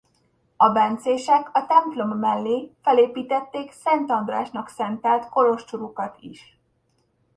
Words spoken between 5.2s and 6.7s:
kolostorukat is.